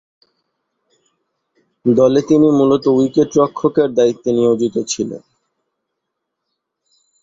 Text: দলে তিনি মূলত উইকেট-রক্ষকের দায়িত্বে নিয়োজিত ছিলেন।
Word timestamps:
দলে 1.85 2.21
তিনি 2.29 2.47
মূলত 2.57 2.83
উইকেট-রক্ষকের 2.91 3.89
দায়িত্বে 3.93 4.29
নিয়োজিত 4.31 4.75
ছিলেন। 4.87 5.21